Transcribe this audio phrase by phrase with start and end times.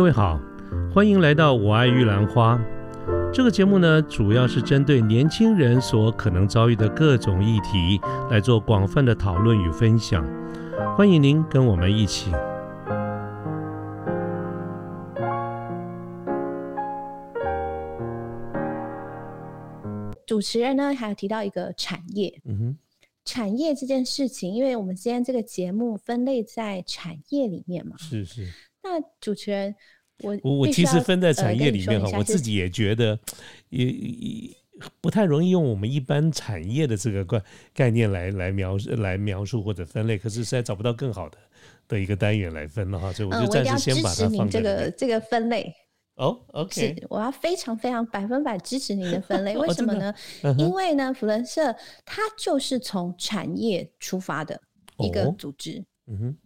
[0.00, 0.40] 各位好，
[0.94, 2.58] 欢迎来到我爱玉兰花。
[3.30, 10.24] 这个节目呢，主要是针对年轻人所可能遭遇的各种议题来做广泛的讨论与分享。
[10.96, 12.32] 欢迎您跟我们一起。
[20.26, 22.76] 主持人呢，还有提到一个产业，嗯哼，
[23.26, 28.48] 产业这件事情，因为我们今天这个节目分类在产业里面嘛，是是。
[28.82, 29.74] 那主持人，
[30.22, 33.18] 我我我其实分在呃产业里面哈，我自己也觉得
[33.68, 34.56] 也也
[35.00, 37.42] 不太容易用我们一般产业的这个概
[37.74, 41.38] 概念来来描来描述或者分类，可是实在找不到更好的
[41.86, 44.60] 的一个单元来分了哈，所以我嗯，就暂时先把它放在。
[44.60, 45.70] 这个这个分类，
[46.16, 49.56] 哦，OK，是我要非常非常百分百支持您的分类。
[49.58, 50.14] 为什么呢？
[50.56, 51.74] 因为呢，福伦社
[52.06, 54.58] 它就是从产业出发的
[54.98, 55.84] 一个哦组织。
[56.06, 56.36] 嗯哼，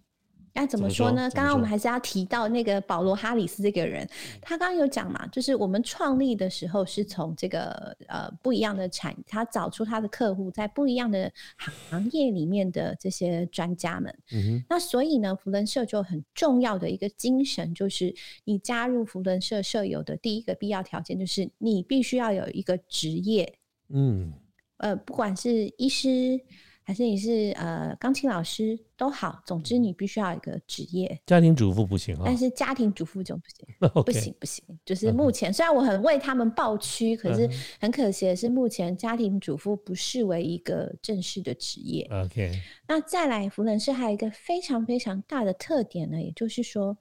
[0.56, 1.28] 那怎怎么说呢？
[1.30, 4.08] 刚刚我们还是要提到那个保罗·哈里斯这个人，
[4.40, 14.16] 他刚刚有讲嘛，就是我们创立的时候是从这个呃不一样的产，他找出他的客户在不一样的行业里面的这些专家们。
[14.30, 23.52] 嗯哼，那所以呢，福伦社就很重要的一个精神，就是你加入福伦社社友的第一个必要条件，就是你必须要有一个职业，
[23.88, 24.32] 嗯，
[24.76, 26.40] 呃，不管是医师
[26.84, 31.18] 还是你是呃钢琴老师都好，总之你必须要有一个职业。
[31.26, 34.62] 家庭主妇不行哦但是家庭主妇就不行， 不行不行。
[34.84, 42.06] 就是目前虽然我很为他们抱屈，可是嗯很可惜的是，目前家庭主妇不视为一个正式的职业。
[42.12, 42.52] ，OK，
[42.86, 46.96] 那再来，福伦社还有一个非常非常大的特点呢，也就是说，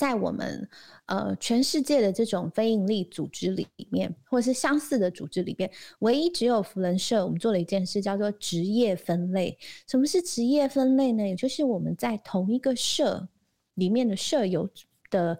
[0.00, 0.66] 在我们
[1.04, 9.58] 呃全世界的这种非营利组织里面，或者是相似的组织里面，唯一只有福伦社，我们做了一件事叫做职业分类。
[9.86, 11.28] 什么是职业分类呢？
[11.28, 13.28] 也就是我们在同一个社
[13.74, 14.66] 里面的社友
[15.10, 15.38] 的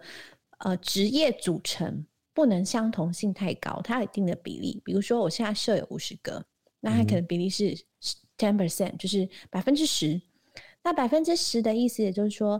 [0.59, 4.79] 呃职业组成不能相同性太高，它有一定的比例。
[4.85, 6.45] 比如说，我现在社有五十个，
[6.81, 7.75] 那它可能比例是
[8.37, 10.21] ten percent，就是百分之十。
[10.83, 12.59] 那百分之十的意思，也就是说，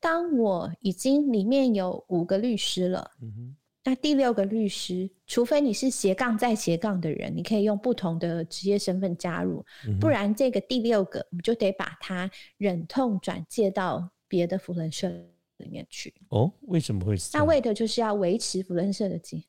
[0.00, 15.08] 当我已经里面有五个律师了，嗯哼，那第六个律师，除非你是斜杠再斜杠的人，你可以用不同的职业身份加入，嗯不然这个第六个，我们就得把他忍痛转介到别的福伦社
[15.58, 16.14] 里面去。
[16.30, 17.14] 哦，为什么会？
[17.34, 19.42] 那为的就是要维持福伦社的经，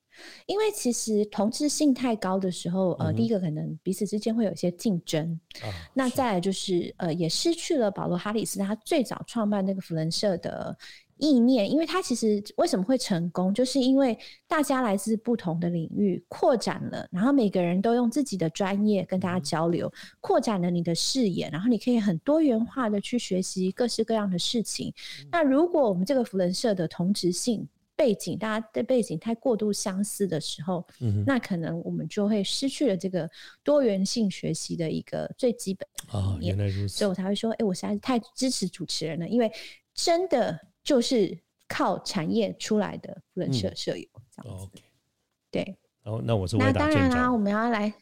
[0.46, 10.78] 因为其实同质性太高的时候，呃，第一个可能彼此之间会有一些竞争，啊，那再来就是呃，也失去了保罗·哈里斯他最早创办那个福伦社的
[11.18, 14.18] 意念，因为他其实为什么会成功，就是因为
[14.48, 24.92] 大家来自不同的领域，扩展了，然后每个人都用自己的专业跟大家交流，扩展了你的视野，然后你可以很多元化的去学习各式各样的事情。
[25.32, 27.68] 那如果我们这个福伦社的同质性
[28.01, 33.29] 背景，大家的背景太过度相似的时候，嗯，那可能我们就会失去了这个
[33.63, 36.97] 多元性学习的一个最基本的哦，原来如此。
[36.97, 39.51] 所以我，才会说，哎、我实在是太支持主持人了，因为
[39.94, 43.75] 真的就是靠产业出来的福伦社嗯。
[43.75, 44.68] 社友这样子。
[45.51, 47.94] 对，然后那我是那当然啦、我，们要来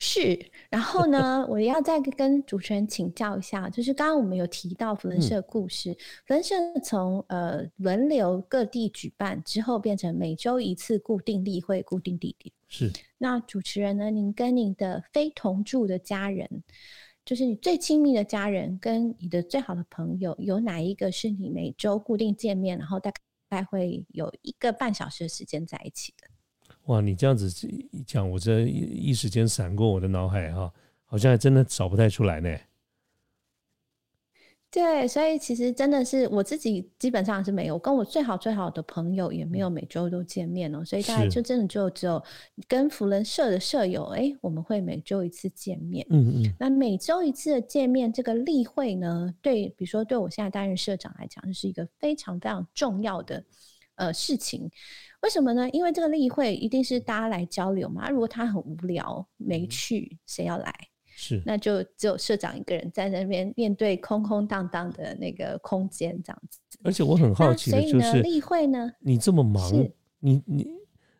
[0.00, 0.38] 是，
[0.70, 5.92] 然后呢，我要再跟主持人请教一下，就是刚刚我们有提到福伦嗯社故事，
[6.24, 6.54] 福伦社
[6.84, 12.52] 从呃轮流各地举办之后，变成每周一次固定例会、固定地点。
[12.68, 14.08] 是那主持人呢？
[14.08, 16.62] 您跟您的非同住的家人，
[17.24, 23.10] 就是你最亲密的家人，跟你的最好的朋友，有哪一个是你每周固定见面，然后大
[23.50, 26.28] 概会有一个半小时的时间在一起的？
[26.88, 30.72] 哇，你这样子一讲，我这一一时间闪过我的脑海哈，
[31.04, 32.54] 好像还真的找不太出来呢。
[34.70, 42.22] 对，所以其实真的是我自己基本上是没有，我跟我最好最好的朋友也没有每周都见面哦，所以大概就真的就只有
[42.66, 46.06] 跟福伦社的舍友，哎，我们会每周一次见面。
[46.10, 53.42] 嗯嗯，那每周一次的见面，这个例会呢，对，比如说对我现在担任社长来讲，就是一个非常非常重要的
[53.94, 54.70] 呃事情。
[55.22, 55.68] 为什么呢？
[55.70, 58.08] 因为这个例会一定是大家来交流嘛。
[58.08, 60.72] 如果他很无聊没去，谁要来？
[61.20, 66.60] 是那就只有社长一个人在那边面对空空荡荡的那个空间这样子。
[66.84, 69.68] 而且我很好奇的就是，例会呢，你这么忙，
[70.20, 70.68] 你你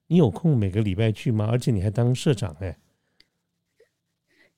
[0.06, 1.48] 你有空每个礼拜去吗？
[1.50, 2.78] 而且你还当社长哎、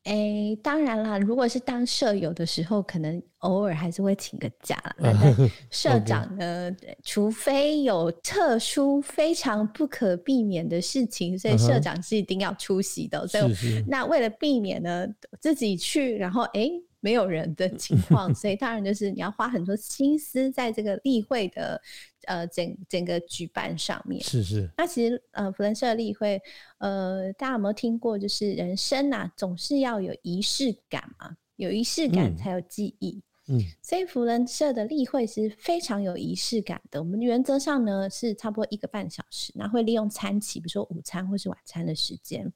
[0.05, 4.95] 诶，当然啦，如果是当舍友的时候，可能偶尔还是会请个假啦。
[5.13, 6.75] 那但社长呢，
[7.05, 13.27] 除非有特殊、非常不可避免的事情，所以社长是一定要出席的。
[13.29, 15.07] 所以那为了避免呢
[15.39, 21.81] 自己去，然后诶没有人的情况， 所以当然就是你要花很多心思在这个例会的
[22.31, 24.23] 呃整整个举办上面。
[24.23, 24.71] 是是。
[24.77, 26.41] 那其实呃，福伦社例会，
[26.79, 28.17] 呃，大家有没有听过？
[28.17, 33.21] 就是人生啊，总是要有仪式感嘛，有仪式感才有记忆。
[33.49, 37.03] 嗯，所以福人社的例会是非常有仪式感的。
[37.03, 42.53] 我们原则上呢是差不多一个半小时，那会利用餐期，比如说午餐或是晚餐的时间。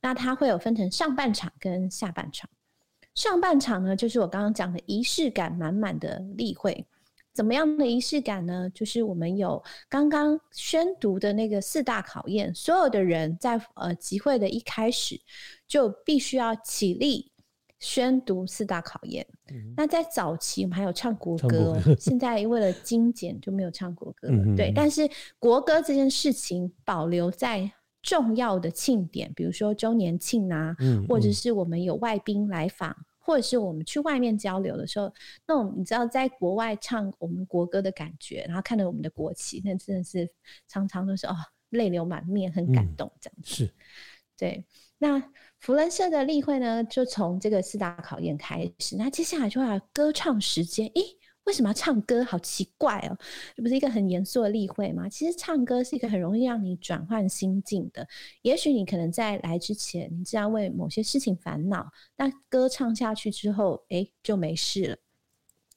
[0.00, 2.48] 那它会有分成上半场跟下半场。
[3.16, 6.86] 上半场呢，就是我刚刚讲的仪式感满满的例会。
[7.38, 8.68] 怎么样的仪式感呢？
[8.74, 15.20] 就是我们有刚刚宣读的那个四大考验，所有的人在呃集会的一开始
[15.68, 17.30] 就必须要起立。
[17.78, 19.24] 宣读四大考验，
[19.76, 24.56] 那在早期我们还有唱国歌，现在为了精简就没有唱国歌了。
[24.56, 25.08] 对，但是
[25.38, 27.70] 国歌这件事情保留在
[28.02, 30.74] 重要的庆典，比如说周年庆啊，
[31.08, 32.96] 或者是我们有外宾来访，
[33.28, 35.12] 或者是我们去外面交流的时候，
[35.46, 40.26] 那种你知道在国外唱我们国歌的感觉，然后看到我们的国旗，那真的是
[40.66, 41.36] 常常都是哦
[41.68, 43.54] 泪流满面，很感动这样子。
[43.54, 43.74] 是，
[44.34, 44.64] 对，
[44.96, 45.22] 那。
[45.60, 48.94] 福伦社的例会呢，就从这个四大考验开始。
[48.96, 50.86] 那接下来就要歌唱时间。
[50.94, 51.02] 诶，
[51.48, 52.22] 为什么要唱歌？
[52.22, 53.16] 好奇怪哦！
[53.56, 55.08] 这不是一个很严肃的例会吗？
[55.08, 58.06] 其实唱歌是一个很容易让你转换心境的。
[58.42, 64.96] 也许你可能在来之前，你这样为某些事情烦恼，那歌唱下去之后，诶，就没事了。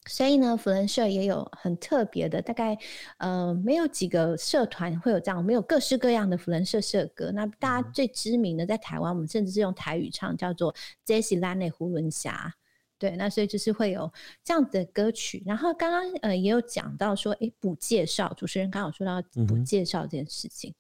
[0.08, 2.78] 所以呢，福伦社也有很特别的，大概
[3.20, 7.32] 呃没有几个社团会有这样，没有各式各样的福伦社社歌。
[7.32, 10.74] 那大家最知名的在台湾，我们甚至是用台语唱，叫做
[11.06, 12.54] 《Jessie 拉内胡伦霞》。
[13.02, 14.08] 对，那所以就是会有
[14.44, 15.42] 这样的歌曲。
[15.44, 20.72] 然后刚刚呃也有讲到说，哎，补介绍，主持人刚好说到补介绍这件事情。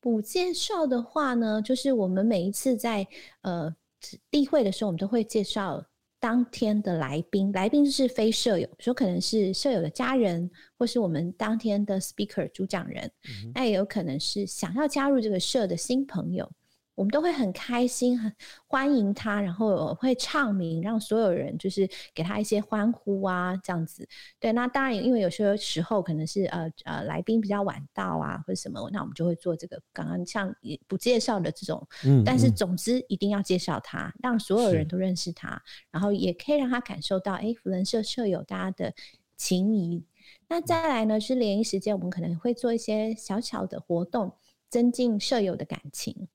[0.00, 3.06] 补介绍的话呢，就是我们每一次在
[3.42, 3.72] 呃
[4.30, 5.84] 例会的时候，我们都会介绍。
[6.22, 13.10] 当天的来宾，来宾是非舍友，说可能是舍友的家人，或是我们当天的 speaker 主讲人，
[13.54, 16.46] 那也有可能是想要加入这个社的新朋友。
[16.94, 18.30] 我们都会很开心，很
[18.66, 24.06] 欢迎他，然后会唱名，让所有人就是给他一些欢呼啊，这样子。
[24.38, 30.54] 对，那当然，因为有些时候可能是呃呃来宾比较晚到啊，或者什么，那我们就会做这个刚刚像
[30.86, 31.86] 不介绍的这种。
[32.04, 32.22] 嗯。
[32.24, 38.92] 但是总之一定要介绍他，让所有人都认识他，然后也可以让他感受到，哎，福伦社舍友大家的
[39.36, 40.04] 情谊。
[40.48, 44.32] 那再来呢，是联谊时间，我们可能会做一些小小的活动，
[44.68, 46.28] 增进舍友的感情。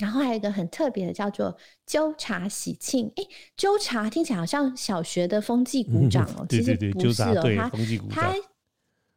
[0.00, 1.56] 然后还有一个很特别的，叫做
[1.86, 3.12] 纠察喜庆。
[3.16, 3.24] 哎，
[3.56, 7.70] 纠察听起来好像小学的风纪鼓掌哦， 其实不是哦，他
[8.10, 8.34] 他。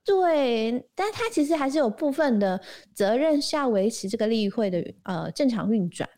[0.06, 2.59] 对，但他其实还是有部分的
[2.94, 6.09] 责任是要维持这个例会的呃正常运转。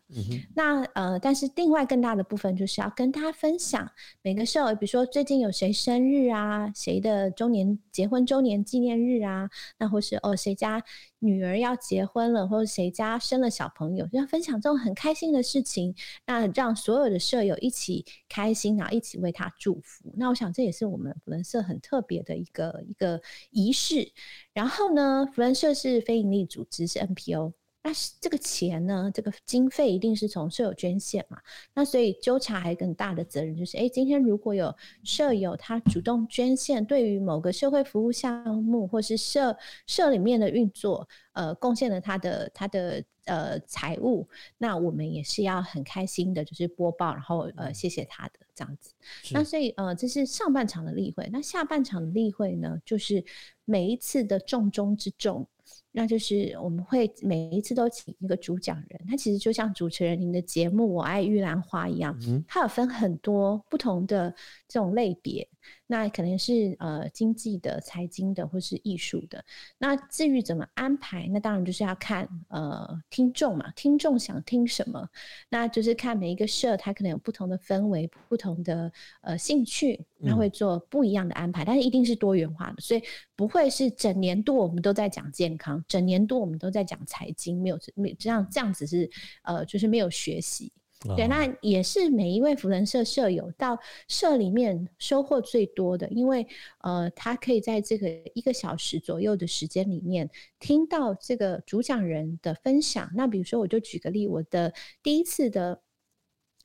[0.54, 3.90] 那呃，但是另外更大的部分就是要跟大家分享
[4.22, 10.80] 每个社，比如说最近有谁生日啊，谁的周年结婚周年纪念日啊，那或是哦谁家
[11.18, 15.92] 女儿要结婚了，或者谁家生了小朋友，要分享这种很开心的事情，
[16.24, 20.12] 那让所有的舍友一起开心，然后一起为他祝福。
[20.16, 23.20] 那我想这也是我们福伦社很特别的一个一个
[23.50, 24.12] 仪式。
[24.52, 27.52] 然后呢，福伦社是非营利组织，是 NPO。
[27.86, 29.08] 那这个钱呢？
[29.14, 31.38] 这个经费一定是从舍友捐献嘛？
[31.72, 34.74] 那所以纠察还有更大的责任，就是哎，今天如果有
[35.04, 44.28] 舍友他主动捐献，对于某个社会服务项目或是社社里面的运作，呃，贡献了他的他的呃财物，
[44.58, 48.90] 那我们也是要很开心的，就是播报，然后呃谢谢他的这样子。
[49.30, 53.24] 那所以呃，这是上半场的例会，那下半场的例会呢，就是
[53.64, 55.46] 每一次的重中之重。
[55.90, 64.32] 那就是我们会每一次都请一个主讲人，他其实就像主持人您的节目《我爱玉兰花》一样，它有分很多不同的
[64.68, 65.48] 这种类别。
[65.86, 69.44] 那可能是呃经济的、财经的，或是艺术的。
[69.78, 75.08] 那至于怎么安排，那当然就是要看呃听众嘛，听众想听什么，
[75.48, 78.90] 那就是看每一个社，它可能有不同的氛围、不同的
[79.22, 81.64] 呃兴趣，那会做不一样的安排。
[81.64, 83.02] 但是一定是多元化的，所以
[83.34, 89.08] 不会是整年度我们都在讲健康，整年度我们都在讲财经，没有没这样这样子是
[89.42, 90.72] 呃就是没有学习。
[91.14, 96.44] 对，那也是每一位福人社社友到社里面收获最多的，因为
[96.80, 103.10] 呃，他可以在这个一个小时左右的时间里面听到这个主讲人的分享。
[103.14, 104.72] 那比如说，我就举个例，我的
[105.02, 105.82] 第一次的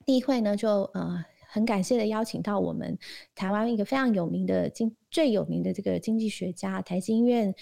[0.05, 2.97] 例会呢，就呃很感谢的邀请到我们
[3.35, 7.53] 台湾一个非常有名的经最有名的这个经济学家台经院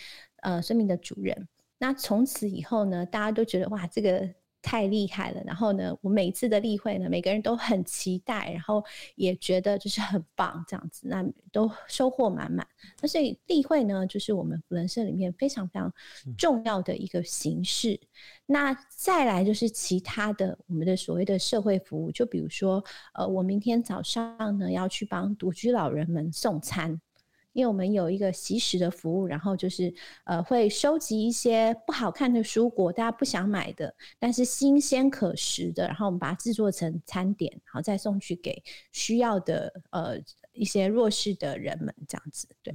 [0.43, 1.47] 呃孙明的主任。
[1.79, 4.29] 那从此以后呢，大家都觉得哇，这个。
[4.69, 5.41] 太厉害了。
[5.43, 8.83] 然后呢，我每一次的例会呢，每个人都很期待，然后
[9.15, 12.67] 也觉得就是很棒这样子，那都收获满满。
[13.01, 15.91] 那所以例会呢，就是我们人生里面非常非常
[16.38, 17.99] 重要的一个形式。
[18.45, 22.83] 那再来就是其他的我们的所谓的社会服务，就比如说，
[23.15, 27.01] 呃，我明天早上呢要去帮独居老人们送餐。
[27.59, 38.63] 因为我们有一个习食的服务，然后就是呃会收集一些不好看的蔬果，大家不想买的，但是新鲜可食的，然后我们把它制作成餐点，然后再送去给
[38.93, 40.17] 需要的呃
[40.59, 42.47] 一些弱势的人们，这样子。
[42.61, 42.73] 对，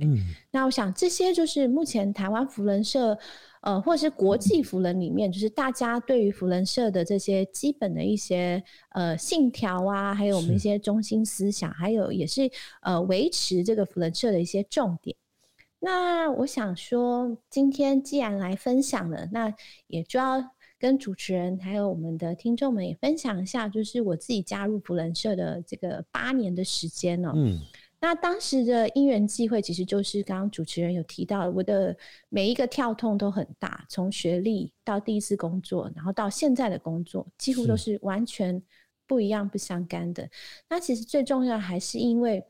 [0.50, 3.18] 那我想这些就是目前台湾福人社。
[3.64, 12.42] 呃，或者是国际福人里面，就是大家对于福人社的这些基本的一些呃信条啊，还有我们一些中心思想，还有也是
[12.82, 15.16] 呃维持这个福人社的一些重点。
[15.80, 19.50] 那我想说，今天既然来分享了，那
[19.86, 20.44] 也就要
[20.84, 27.32] 跟主持人还有我们的听众们也分享一下，就是我自己加入福人社的这个八年的时间呢。
[27.34, 27.58] 嗯。
[28.00, 31.96] 那当时的因缘际会，其实就是刚刚主持人有提到，我的
[32.28, 38.62] 每一个跳痛都很大，从学历到第一次工作，然后到现在的工作，几乎都是完全
[39.06, 40.28] 不一样、不相干的。
[40.68, 42.44] 那其实最重要还是因为，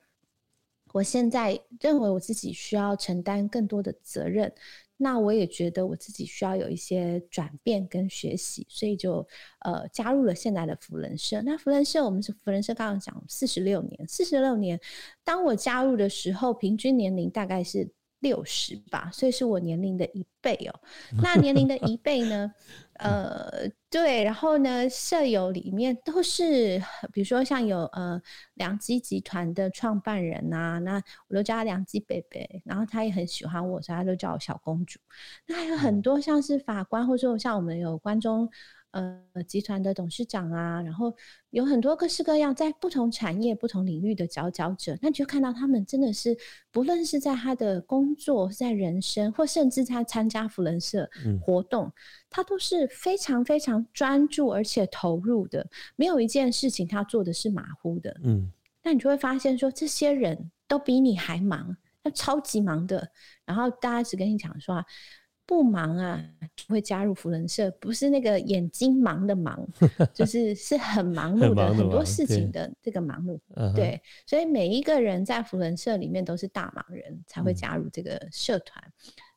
[0.92, 4.52] 我现在认为我自己需要承担更多的责任。
[4.96, 9.26] 那我也觉得我自己需要有一些转变跟学习，所以就
[9.60, 11.42] 呃加入了现在的福人社。
[11.42, 14.80] 那福人社我们是福人社，刚刚讲四十六年，四十六年，
[15.24, 17.90] 当我加入的时候，平均年龄大概是。
[18.24, 20.80] 六十吧，所以是我年龄的一倍哦。
[21.22, 22.52] 那年龄的一倍呢？
[22.98, 28.20] 呃，对，然后呢，舍友里面都是，比如说像有呃
[28.54, 34.98] 良基集团的创办人呐，那我都叫他良基贝贝，然后他也很喜欢我，所以他就叫我小公主。
[35.46, 38.48] 那还有很多像是法官，或者说像我们有观众。
[38.94, 41.12] 呃，集团的董事长啊，然后
[41.50, 46.36] 有很多各式各样在不同产业、不同领域的佼佼者，那就看到他们真的是，
[46.70, 51.10] 不论是在他的工作、在人生，或甚至他参加福人社
[51.42, 51.92] 活动，
[52.30, 58.16] 他都是非常非常专注而且投入的，没有一件事情他做的是马虎的。
[58.22, 58.48] 嗯，
[58.84, 63.10] 那你就会发现说，这些人都比你还忙，他超级忙的，
[63.44, 64.84] 然后大家只跟你讲说。
[65.46, 66.24] 不忙啊，
[66.68, 69.66] 会加入福人社，不是那个眼睛忙的忙，
[70.14, 73.38] 就是是很忙碌的很多事情的这个忙碌。
[73.74, 78.82] 对，所以每一个人在福人社里面都是大忙人才会加入这个社团。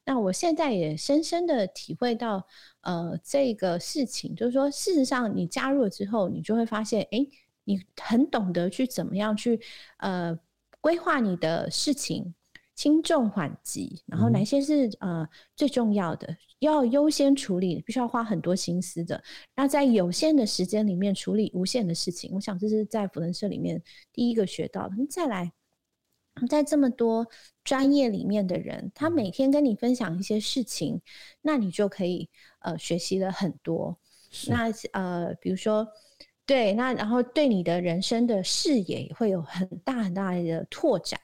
[0.06, 2.48] 那我现在也深深的体会到，
[2.82, 7.28] 呃，这个事情就是说，事实上你加入了之后，你就会发现，哎，
[7.66, 9.60] 你很懂得去怎么样去
[9.98, 10.40] 呃
[10.80, 12.34] 规划你的事情。
[12.78, 19.22] 轻重缓急，然后哪些是呃最重要的，要优先处理，必须要花很多心思的。
[19.56, 23.82] 那在有限的时间里面处理无限的事情，我想这是在福人社里面
[24.14, 24.96] 第一个学到的。
[25.10, 25.52] 再来，
[26.48, 27.28] 在这么多
[27.64, 31.02] 专业里面的人，他每天跟你分享一些事情，
[31.42, 32.30] 那你就可以
[32.60, 33.98] 呃学习了很多。
[34.48, 35.88] 那呃，比如说
[36.46, 41.20] 对，那然后对你的人生的视野会有很大很大的拓展。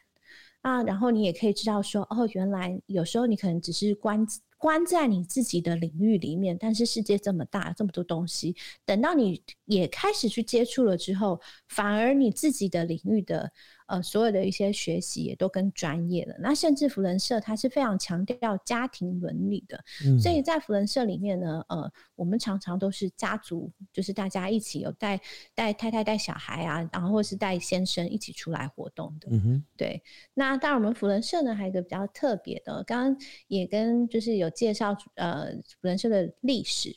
[0.63, 4.25] 啊，然后你也可以知道说，哦，原来有时候你可能只是关
[4.57, 8.55] 关在你自己的领域里面，但是世界这么大，这么多东西，
[8.85, 13.51] 等到你也开始去接触了之后，反而你自己的领域的。
[13.93, 16.35] 呃，所有的一些学习也都跟专业的。
[16.39, 19.79] 那甚至福人社，它是非常强调家庭伦理的。
[20.19, 25.21] 所以在福人社里面呢，呃，我们常常都是家族，就是大家一起有带
[25.53, 29.27] 带太太、带小孩啊，然后或是带先生一起出来活动的。
[29.29, 30.01] 嗯哼，对。
[30.33, 36.95] 那当然，我们福人社呢，还有一个比较特别的，刚刚也跟就是有介绍呃福人社的历史。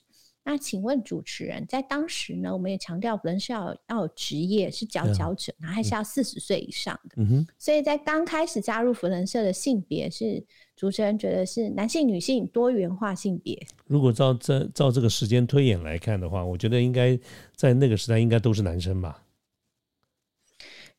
[0.49, 7.17] 那请问主持人，在当时呢，我们也强调人是要要有职业，是佼佼者，然后还是要四十岁以上的。
[7.17, 7.47] 嗯哼。
[7.59, 10.41] 所以在刚开始加入福人社的性别是
[10.77, 13.61] 主持人觉得是男性、女性多元化性别。
[13.87, 17.19] 如果照这照这个时间推演来看的话，我觉得应该
[17.57, 19.25] 在那个时代应该都是男生吧。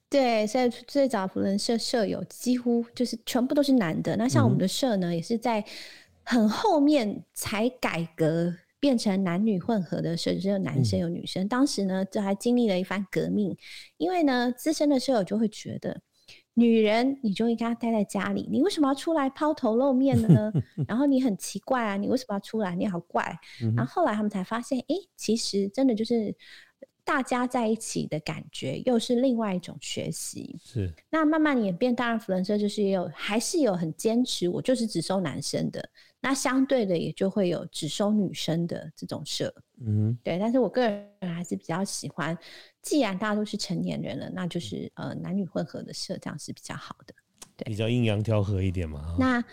[0.09, 4.17] 对，所以最早福人社社友几乎就是全部都是男的。
[4.17, 5.63] 那像我们的社呢，也是在
[6.23, 8.53] 很后面才改革。
[8.87, 11.45] 变成男女混合的社，只有男生有女生。
[11.49, 13.53] 当时呢，这还经历了一番革命，
[13.97, 15.99] 因为呢，资深的舍友就会觉得，
[16.53, 20.53] 女人你就应该待在家里，你为什么要出来抛头露面的呢？
[20.87, 22.73] 然后你很奇怪啊，你为什么要出来？
[22.77, 23.37] 你好怪。
[23.75, 26.33] 然后后来他们才发现，哎，其实真的就是
[27.03, 30.57] 大家在一起的感觉，又是另外一种学习。
[30.63, 30.93] 是。
[31.09, 35.89] 那慢慢演变，当然弗伦社就是也有，还是有很坚持，我就是只收男生的。
[36.19, 39.53] 那相对的也就会有只收女生的这种社，
[39.85, 40.37] 嗯，对。
[40.39, 42.37] 但是我个人还是比较喜欢，
[42.81, 47.13] 既然大家都是成年人了，那就是呃男女混合的社，这样是比较好的，
[47.55, 49.15] 对，比较阴阳调和一点嘛。
[49.19, 49.43] 那。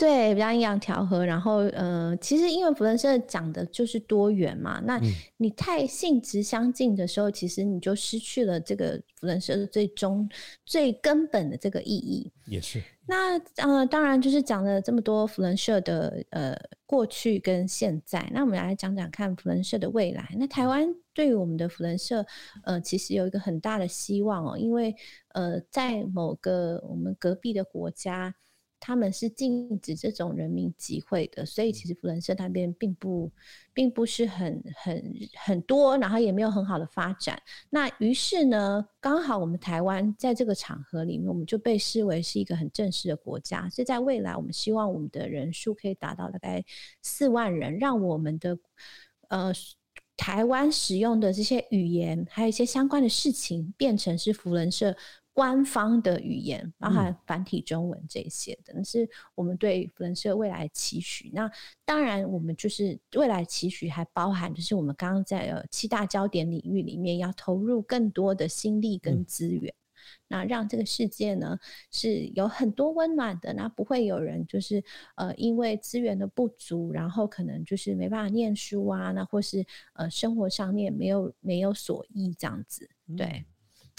[0.00, 5.00] 对，比较阴阳调和，然后呃，其实因为福伦社讲的就是多元嘛，那
[5.38, 10.30] 你太性质相近的时候，其实你就失去了这个福伦社的最终
[10.64, 12.30] 最根本的这个意义。
[12.46, 12.80] 也是。
[13.08, 20.28] 那呃，当然就是讲了这么多福伦社的呃过去跟现在，那我们来讲讲看福伦社的未来。
[20.36, 22.24] 那台湾对于我们的福伦社，
[22.64, 24.94] 呃，其实有一个很大的希望哦，因为
[25.28, 28.34] 呃，在某个我们隔壁的国家。
[28.80, 33.30] 他们是禁止这种人民集会的，所以其实福伦社那边并不，
[33.72, 37.40] 并不是很很很多，然后也没有很好的发展。
[37.70, 43.68] 那于是呢，刚好我们台湾在这个场合里面，我们就被视为是一个很正式的国家。
[43.68, 46.64] 所以在未来，我们希望我们的人数可以达到大概
[47.02, 48.58] 四万人，让我们的
[49.28, 49.52] 呃
[50.16, 54.96] 台湾使用的这些语言，还有一些相关的事情，变成是福伦社。
[55.38, 61.30] 官方的语言，包含繁体中文这些的，是我们对福伦社未来的期许。
[61.32, 61.48] 那
[61.84, 69.72] 当然，我们就是未来期许还包含，就是我们刚刚在呃七大焦点领域里面，要投入更多的心力跟资源，
[70.26, 71.56] 那让这个世界呢
[71.92, 74.82] 是有很多温暖的，那不会有人就是
[75.14, 83.44] 呃因为资源的不足，然后可能就是没办法念书啊，那或是呃生活上面没有没有所依这样子，对。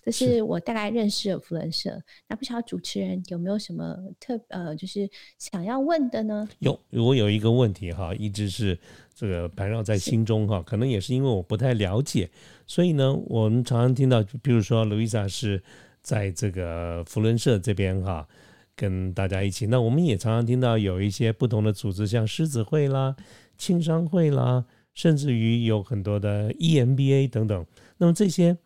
[0.04, 2.02] 这是我大概认识的福伦社。
[2.28, 6.48] 那不晓得主持人有没有什么特呃，就是想要问的呢？
[6.60, 8.80] 有，我有一个问题哈，一直是
[9.14, 10.64] 这个盘绕在心中哈。
[10.66, 12.30] 可能也是因为我不太了解，
[12.66, 15.62] 所以呢，我们常常听到，比如说路易莎是
[16.02, 18.28] 在这个福伦社这边哈，
[18.76, 19.68] 跟大家一起。
[19.68, 23.16] 那我们也常常听到有一些不同的组织，像狮子会啦、
[23.58, 27.66] 青商会啦，甚至于有很多的 EMBA 等等。
[27.98, 28.58] 那么这些。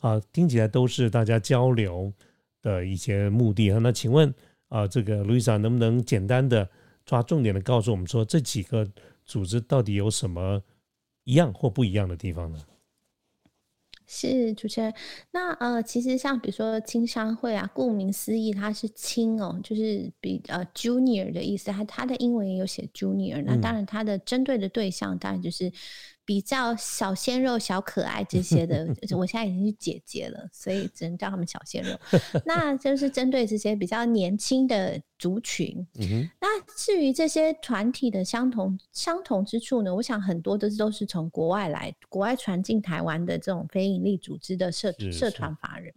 [0.00, 2.12] 啊，听起来都是大家交流
[2.62, 3.78] 的一些目的哈。
[3.80, 4.32] 那请问
[4.68, 6.68] 啊，这个 Lisa 能不能简单的
[7.04, 8.88] 抓重点的告诉我们说，这几个
[9.26, 10.62] 组织到底有什么
[11.24, 12.58] 一样或不一样的地方呢？
[14.06, 14.94] 是主持人，
[15.32, 23.42] 那呃，其实像比如说青商会啊，顾名思义，它是青哦，就是比呃 junior 的意思，它它的英文也有写 junior。
[23.44, 25.72] 那当然，它的针对的对象当然就是。
[26.28, 28.86] 比较小鲜肉、小可爱这些的，
[29.16, 31.98] 我现在已经是姐姐了，所以只能叫他们小鲜肉。
[32.44, 35.74] 那就是针对这些比较年轻的族群。
[36.38, 39.94] 那至于这些团体的相同相同之处呢？
[39.94, 45.94] 我想很多都是都是从国外来，国外传进台湾的这种非营利组织的社社团法人。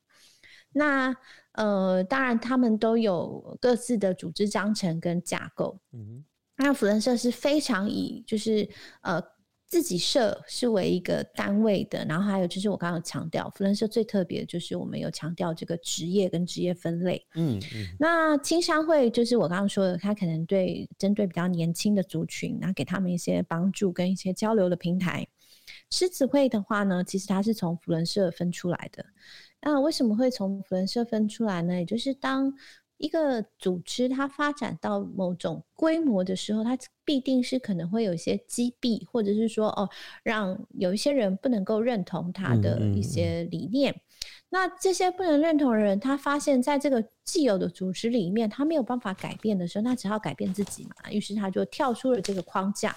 [0.72, 1.14] 那
[1.52, 5.78] 呃，当然他们都有各自的组织章程跟架构。
[5.92, 6.24] 嗯，
[6.56, 8.70] 那福仁社是非常以就是
[9.02, 9.22] 呃。
[9.72, 17.26] 自己社是为一个单位的，然后还有就是我刚刚强调，福伦社最特别的就是我们有强调这个职业跟职业分类。
[17.36, 17.88] 嗯嗯。
[17.98, 25.26] 那青商会就是我刚刚说的，他可能对针对比较年轻的族群，然后给他们一些帮助跟一些交流的平台。
[25.90, 29.06] 狮子会的话呢，其实它是从福伦社分出来的。
[29.62, 31.76] 那为什么会从福伦社分出来呢？
[31.76, 32.54] 也就是当。
[33.02, 39.90] 一个组织它发展到某种规模的时候，它必定是可能会有一些击毙，或者是说哦，
[40.24, 43.94] 让有一些人不能够认同他的一些理念。
[44.50, 51.12] 那这些不能认同的人，他发现在这个既有的组织里面，他没有办法改变的时候，那只好改变自己嘛。
[51.12, 52.96] 于是他就跳出了这个框架，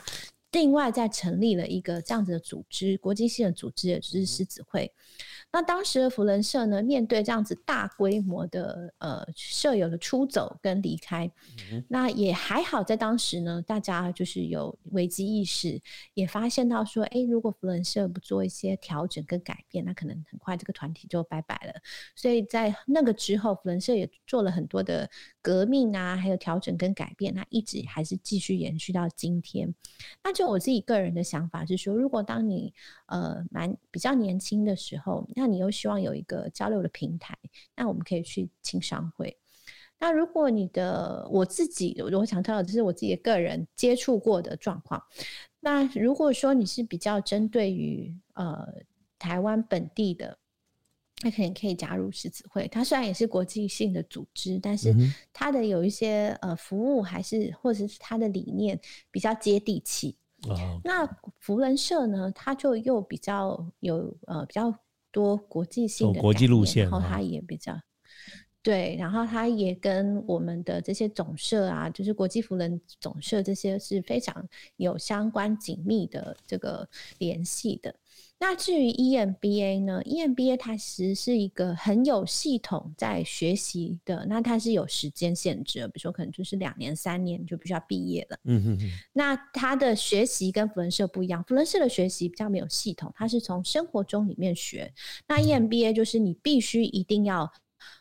[0.55, 4.91] 另外再成立了一个这样子的组织，国际性的组织，也就是狮子会。
[5.53, 11.31] 那当时的福伦社呢，面对这样子大规模的呃舍友的出走跟离开，
[11.89, 15.81] 那也还好，在当时呢，大家就是有危机意识，
[16.15, 21.75] 也发现到说，哎，如果福伦社不做一些调整跟改变，那可能很快这个团体就拜拜了。
[22.17, 25.09] 所以在那个之后，福伦社也做了很多的
[25.45, 29.75] 革命啊，还有调整跟改变，那一直还是继续延续到今天。
[30.23, 32.73] 那就我自己个人的想法是说，如果当你
[33.09, 37.37] 呃蛮比较年轻的时候，那你又希望有一个交流的平台，
[37.77, 39.37] 那我们可以去青商会。
[40.01, 45.03] 那如果你的我自己，我想到的是我自己的个人接触过的状况。
[45.61, 48.67] 那如果说你是比较针对于呃
[49.19, 50.39] 台湾本地的，
[51.25, 52.69] 那可能可以加入狮子会。
[52.69, 54.95] 它虽然也是国际性的组织，但是
[55.33, 58.79] 它的有一些呃服务还是或者是它的理念
[59.11, 60.15] 比较接地气。
[60.47, 61.05] 哦那
[61.41, 64.73] 福人社呢，它就又比较有呃比较。
[65.15, 67.81] 多国际性的国际路线，然后它也比较
[68.65, 74.45] 对，然后他也跟我们的这些总社啊，就是国际福人总社这些是非常
[74.77, 77.95] 有相关紧密的这个联系的。
[78.47, 88.39] 那至于 EMBA 呢？EMBA 它其实是一个很有系统在学习的，那它是有时间限制的，比如说可能就是两年、三年就必须要毕业了。
[88.45, 88.91] 嗯哼哼。
[89.15, 94.93] 那它的学习跟福伦社不一样，福伦社的学习比较没有系统，它是从生活中里面学。
[95.27, 97.51] 那 EMBA 就是你必须一定要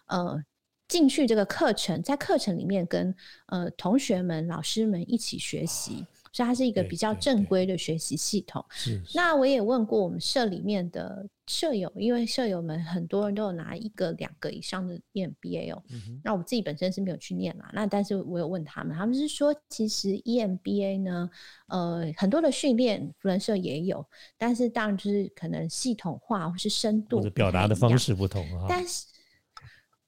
[0.08, 0.44] 呃
[0.90, 6.06] 进去这个课程，在课程里面跟呃同学们、老师们一起学习。
[6.34, 8.66] 所以它是一个比较正规的学习系统。
[8.72, 9.02] 是。
[9.16, 15.82] 那我也问过我们社里面的舍友，因为舍友们很多人都有拿一个、两个以上的 EMBA 哦。
[16.24, 17.70] 那我自己本身是没有去念啦。
[17.74, 21.30] 那但是我有问他们，他们是说其实 EMBA 呢，
[21.68, 24.06] 呃，很多的训练福人社也有，
[24.38, 28.66] 但是当然就是可能系统化或是深度或者表达的方式不同啊。
[28.68, 29.06] 但是。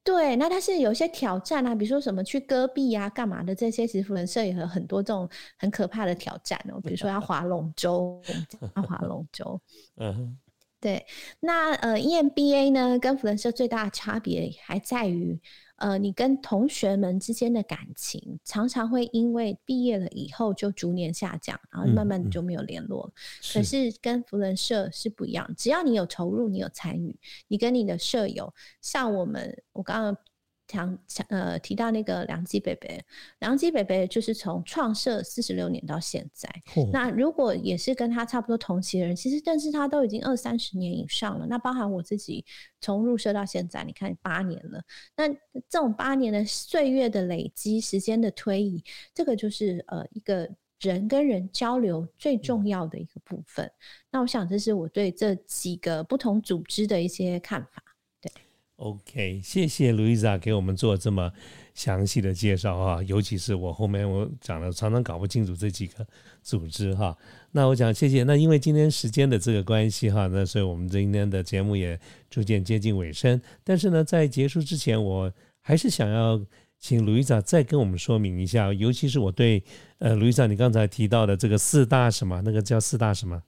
[0.06, 8.22] 对，那它是有一些挑战啊，比如说什么去戈壁啊、干嘛的这些，其实福人社也有很多这种很可怕的挑战哦，比如说要划龙舟，
[8.76, 9.60] 要划龙舟。
[9.98, 10.38] 嗯，
[10.80, 11.04] 对。
[11.40, 15.42] 那呃，EMBA 呢，跟福人社最大的差别还在于。
[15.78, 23.14] 呃，你跟同学们之间的感情常常会因为毕业了以后就逐年下降，然后慢慢就没有联络了。
[23.54, 30.18] 可是跟福人社是不一样，只要你有投入，你有参与，你跟你的舍友，像我们，我刚刚。
[30.68, 33.00] 讲讲呃，提到那个梁基北北，
[33.40, 36.50] 梁基北北就是从创设四十六年到现在。
[36.92, 41.46] 那如果也是跟他差不多同期的人，其实但是他都已经二三十年以上了。
[41.48, 42.44] 那包含我自己
[42.82, 44.82] 从入社到现在，你看八年了。
[45.16, 45.28] 那
[45.70, 50.50] 这种八年的岁月的累积，时间的推移，这个就是呃一个
[50.80, 53.72] 人跟人交流最重要的一个部分。
[54.12, 57.84] 那我想这是我对这几个不同组织的一些看法。
[58.78, 61.32] OK，谢谢 Louisa 给我们做这么
[61.74, 66.06] 详细的介绍哈，尤其是我后面我讲的常常搞不清楚这几个
[66.44, 67.16] 组织哈。
[67.52, 71.98] 那我讲谢谢，那因为今天时间的这个关系哈，那所以我们今天的节目也
[72.30, 73.42] 逐渐接近尾声。
[73.64, 76.40] 但是呢，在结束之前，我还是想要
[76.78, 79.64] 请 Louisa 再跟我们说明一下，尤其是我对
[80.00, 83.42] 呃 Louisa 你刚才提到的这个四大什么，那个叫四大什么？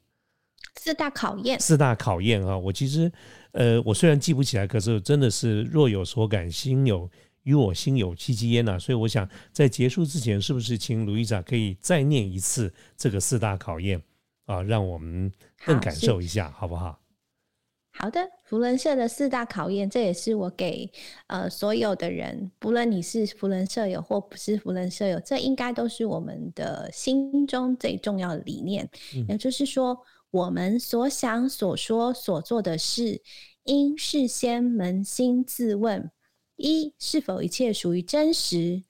[0.80, 2.58] 四大考验，四大考验啊！
[2.58, 3.12] 我其实，
[3.52, 7.10] 呃，我虽然记不起来，可是真的是若有所感，心有
[7.44, 8.78] 与我心有戚戚焉呐。
[8.80, 14.02] 所以我想在结束之前，是不是请卢伊莎可以再念一次这个四大考验
[14.46, 15.32] 啊，让我们
[15.66, 17.00] 更感受一下，好不好？
[17.92, 20.90] 好的，福伦社的四大考验，这也是我给
[21.26, 28.88] 呃所有的人，不论你是福伦社友或不是福伦社友，这应该都是我们的心中最重要的理念，
[29.28, 29.98] 也就是说。
[30.38, 33.22] 我们所想、所说、所做的事，
[33.64, 36.12] 应事先扪心自问：
[36.58, 38.84] 一、是否一切属于真实；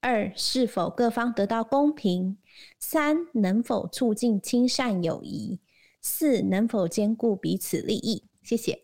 [0.00, 2.36] 二、是否各方得到公平；
[2.78, 5.58] 三、能否促进亲善友谊；
[6.00, 8.22] 四、能否兼顾彼此利益。
[8.44, 8.78] 谢谢。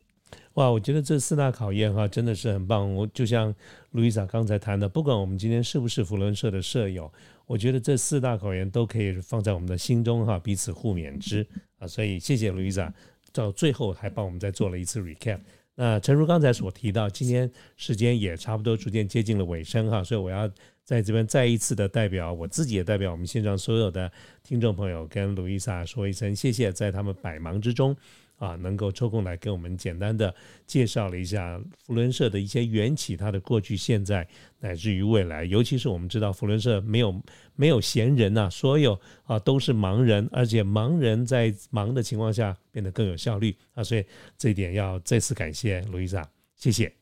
[0.54, 2.92] 哇，我觉得这四大考验哈，真的是很棒。
[2.92, 3.54] 我就像
[3.92, 7.12] 路易莎刚才谈的，不管我们今天是不是福伦社的舍友。
[7.48, 11.44] 我觉得这四大考验都可以放在我们的心中哈，彼此互勉之
[11.78, 12.92] 啊，所以谢谢 Louisa，
[13.32, 15.40] 到最后还帮我们再做了一次 recap。
[15.74, 20.46] 那诚如刚才所提到，今天时间也差不多逐渐接近了尾声哈，所以我要
[20.84, 27.96] 在这边再一次的代表我自己也代表我们现场所有的听众朋友跟 Louisa 说一声谢谢，在他们百忙之中。
[28.38, 30.35] 啊，能够抽空来跟我们简单的
[30.66, 34.27] 介绍了一下福伦社的一些缘起，它的过去、现在
[34.61, 35.44] 乃至于未来。
[35.44, 37.22] 尤其是我们知道福伦社没有
[37.57, 44.05] 没有闲人呐，所有啊都是盲人，而且盲人在忙的情况下变得更有效率啊，所以
[44.37, 46.24] 这一点要再次感谢卢伊莎，
[46.55, 46.92] 谢谢。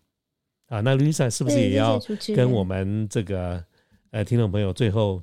[0.68, 2.00] 啊，那卢伊莎是不是也要
[2.34, 3.62] 跟我们这个
[4.10, 5.22] 呃听众朋友最后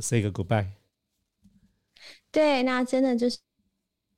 [0.00, 0.66] say 个 goodbye？
[2.32, 3.38] 对，那真的就是。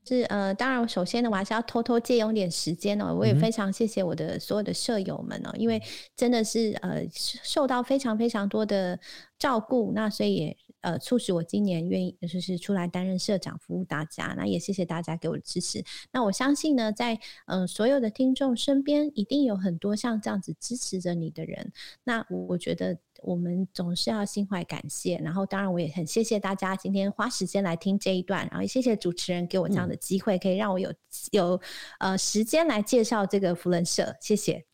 [0.04, 3.14] 是呃，当然，首先呢，我还是要偷偷借用点时间哦。
[3.14, 5.80] 我也非常谢谢我的所有的舍友们哦，因为
[6.16, 8.98] 真的是呃受到非常非常多的
[9.38, 14.34] 照顾，那所以也呃促使我今年愿意就是出来担任社长，服务大家。
[14.36, 15.84] 那也谢谢大家给我的支持。
[16.10, 21.72] 那我相信呢，在嗯所有的听众身边，一定有很多像这样子支持着你的人。
[22.02, 22.98] 那我觉得。
[23.22, 30.92] 我们总是要心怀感谢，然后当然我也很谢谢大家今天花时间来听这一段，然后也谢谢主持人给我这样的机会，可以让我有
[31.30, 31.61] 有
[31.98, 34.64] 呃时间来介绍这个福伦社，谢谢。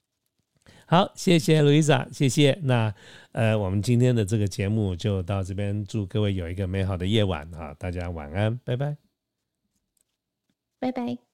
[0.87, 2.58] 好，谢谢 Louisa，谢谢。
[2.62, 2.94] 那
[3.32, 7.74] 呃，我们今天的这个节目就到这边，祝各位有一个美好的夜晚啊！
[7.74, 8.96] 大家晚安，拜拜，
[10.78, 11.27] 拜拜。